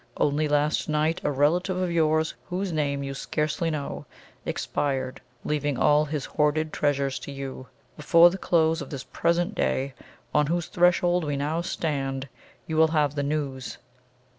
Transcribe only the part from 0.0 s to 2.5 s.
Only last night a relative of yours,